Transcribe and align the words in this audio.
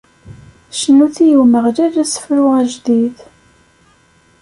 Cnut 0.79 1.15
i 1.25 1.27
Umeɣlal 1.41 1.95
asefru 2.03 2.43
ajdid. 2.59 3.17